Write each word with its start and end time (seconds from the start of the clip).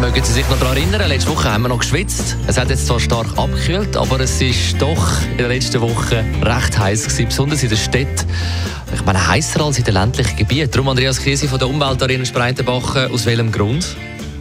mögen 0.00 0.22
Sie 0.24 0.32
sich 0.32 0.48
noch 0.48 0.58
daran 0.58 0.76
erinnern, 0.76 1.08
letzte 1.08 1.30
Woche 1.30 1.52
haben 1.52 1.62
wir 1.62 1.68
noch 1.68 1.80
geschwitzt. 1.80 2.36
Es 2.46 2.58
hat 2.58 2.70
jetzt 2.70 2.86
zwar 2.86 3.00
stark 3.00 3.26
abgekühlt, 3.36 3.96
aber 3.96 4.20
es 4.20 4.40
ist 4.40 4.80
doch 4.80 5.22
in 5.30 5.38
der 5.38 5.48
letzten 5.48 5.80
Woche 5.80 6.24
recht 6.42 6.78
heiß 6.78 7.04
gewesen, 7.04 7.26
besonders 7.26 7.62
in 7.62 7.68
der 7.68 7.76
Stadt. 7.76 8.26
Ich 8.94 9.04
meine, 9.04 9.26
heißer 9.26 9.60
als 9.60 9.78
in 9.78 9.84
den 9.84 9.94
ländlichen 9.94 10.36
Gebieten. 10.36 10.70
Darum 10.70 10.88
Andreas 10.88 11.20
Kiesi 11.20 11.48
von 11.48 11.58
der 11.58 11.68
Umweltarena 11.68 12.24
Spreitenbach, 12.24 13.10
aus 13.10 13.26
welchem 13.26 13.50
Grund? 13.50 13.96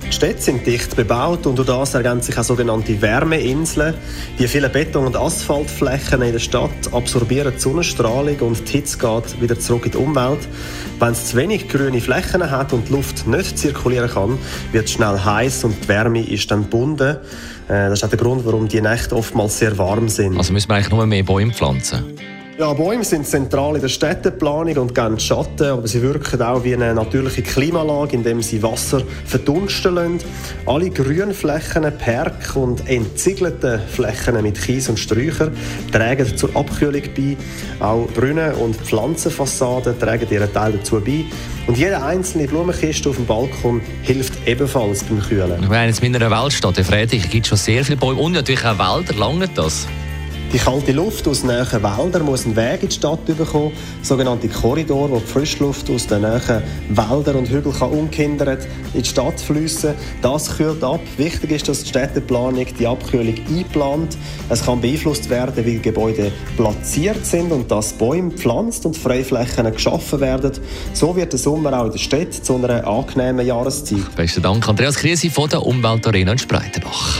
Die 0.07 0.13
Städte 0.13 0.41
sind 0.41 0.65
dicht 0.65 0.95
bebaut 0.95 1.45
und 1.45 1.57
durch 1.57 1.67
das 1.67 1.93
ergänzen 1.93 2.27
sich 2.27 2.37
auch 2.37 2.43
sogenannte 2.43 3.01
Wärmeinseln. 3.01 3.93
Die 4.39 4.47
vielen 4.47 4.71
Beton- 4.71 5.05
und 5.05 5.17
Asphaltflächen 5.17 6.21
in 6.21 6.31
der 6.31 6.39
Stadt 6.39 6.93
absorbieren 6.93 7.53
die 7.53 7.59
Sonnenstrahlung 7.59 8.39
und 8.39 8.67
die 8.67 8.71
Hitze 8.71 8.97
geht 8.97 9.41
wieder 9.41 9.59
zurück 9.59 9.85
in 9.85 9.91
die 9.91 9.97
Umwelt. 9.97 10.39
Wenn 10.99 11.11
es 11.11 11.27
zu 11.27 11.37
wenig 11.37 11.67
grüne 11.67 11.99
Flächen 11.99 12.49
hat 12.49 12.71
und 12.71 12.87
die 12.87 12.93
Luft 12.93 13.27
nicht 13.27 13.59
zirkulieren 13.59 14.09
kann, 14.09 14.37
wird 14.71 14.85
es 14.85 14.91
schnell 14.91 15.19
heiß 15.19 15.65
und 15.65 15.83
die 15.83 15.87
Wärme 15.89 16.25
ist 16.25 16.49
dann 16.49 16.63
gebunden. 16.63 17.17
Äh, 17.67 17.89
das 17.89 17.99
ist 17.99 18.05
auch 18.05 18.09
der 18.09 18.17
Grund, 18.17 18.45
warum 18.45 18.69
die 18.69 18.81
Nächte 18.81 19.13
oftmals 19.13 19.59
sehr 19.59 19.77
warm 19.77 20.07
sind. 20.07 20.37
Also 20.37 20.53
müssen 20.53 20.69
wir 20.69 20.75
eigentlich 20.75 20.89
nur 20.89 21.05
mehr 21.05 21.23
Bäume 21.23 21.51
pflanzen? 21.51 22.05
Ja, 22.59 22.73
Bäume 22.73 23.03
sind 23.03 23.27
zentral 23.27 23.75
in 23.75 23.81
der 23.81 23.87
Städteplanung 23.87 24.77
und 24.77 24.95
geben 24.95 25.19
Schatten, 25.19 25.67
aber 25.67 25.87
sie 25.87 26.01
wirken 26.01 26.41
auch 26.41 26.63
wie 26.63 26.73
eine 26.73 26.91
natürliche 26.91 27.43
Klimalage, 27.43 28.15
indem 28.15 28.41
sie 28.41 28.63
Wasser 28.63 29.03
verdunsten 29.25 29.93
lassen. 29.93 30.17
Alle 30.65 30.89
Grünflächen, 30.89 31.83
Park 31.99 32.55
und 32.55 32.89
entziegelte 32.89 33.79
Flächen 33.93 34.41
mit 34.41 34.59
Kies 34.59 34.89
und 34.89 34.97
Sträuchern 34.97 35.55
tragen 35.91 36.35
zur 36.35 36.49
Abkühlung 36.55 37.03
bei. 37.15 37.37
Auch 37.79 38.07
Brunnen 38.15 38.55
und 38.55 38.75
Pflanzenfassaden 38.75 39.99
tragen 39.99 40.27
ihren 40.31 40.51
Teil 40.51 40.71
dazu 40.71 40.99
bei. 40.99 41.25
Und 41.67 41.77
jede 41.77 42.01
einzelne 42.01 42.47
Blumenkiste 42.47 43.09
auf 43.09 43.17
dem 43.17 43.27
Balkon 43.27 43.81
hilft 44.01 44.33
ebenfalls 44.47 45.03
beim 45.03 45.21
Kühlen. 45.21 45.61
Ich 45.61 45.69
meine, 45.69 45.89
jetzt 45.89 46.01
in 46.01 46.11
meiner 46.11 46.31
Weltstadt, 46.31 46.79
in 46.79 46.85
Friedrich, 46.85 47.29
gibt 47.29 47.45
es 47.45 47.49
schon 47.49 47.57
sehr 47.59 47.85
viele 47.85 47.97
Bäume 47.97 48.19
und 48.19 48.31
natürlich 48.31 48.65
auch 48.65 48.79
Wälder. 48.79 49.13
Lange 49.13 49.47
das? 49.47 49.85
Die 50.53 50.59
kalte 50.59 50.93
Luft 50.93 51.27
aus 51.27 51.43
nahen 51.43 51.83
Wäldern 51.83 52.23
muss 52.23 52.45
einen 52.45 52.55
Weg 52.55 52.81
in 52.81 52.87
die 52.87 52.95
Stadt 52.95 53.25
bekommen, 53.25 53.73
sogenannte 54.01 54.47
Korridor, 54.47 55.11
wo 55.11 55.19
die 55.19 55.25
Frischluft 55.25 55.89
aus 55.89 56.07
den 56.07 56.21
nahen 56.21 56.63
Wäldern 56.87 57.35
und 57.35 57.49
Hügeln 57.49 57.75
kann 57.75 57.89
ungehindert 57.89 58.65
in 58.93 59.01
die 59.01 59.09
Stadt 59.09 59.41
fließen. 59.41 59.93
Das 60.21 60.55
kühlt 60.55 60.81
ab. 60.85 61.01
Wichtig 61.17 61.51
ist, 61.51 61.67
dass 61.67 61.83
die 61.83 61.89
Städteplanung 61.89 62.65
die 62.79 62.87
Abkühlung 62.87 63.35
einplant. 63.49 64.17
Es 64.47 64.63
kann 64.63 64.79
beeinflusst 64.79 65.29
werden, 65.29 65.65
wie 65.65 65.79
Gebäude 65.79 66.31
platziert 66.55 67.25
sind 67.25 67.51
und 67.51 67.69
dass 67.69 67.91
Bäume 67.91 68.29
gepflanzt 68.29 68.85
und 68.85 68.95
Freiflächen 68.95 69.69
geschaffen 69.73 70.21
werden. 70.21 70.53
So 70.93 71.13
wird 71.13 71.33
der 71.33 71.39
Sommer 71.39 71.77
auch 71.77 71.87
in 71.87 71.91
der 71.91 71.99
Stadt 71.99 72.33
zu 72.33 72.55
einer 72.55 72.87
angenehmen 72.87 73.45
Jahreszeit. 73.45 74.15
Besten 74.15 74.43
Dank, 74.43 74.67
Andreas 74.69 74.95
Krise 74.95 75.29
von 75.29 75.49
der 75.49 75.65
Umweltarena 75.65 76.31
in 76.31 76.37
Spreitenbach. 76.37 77.19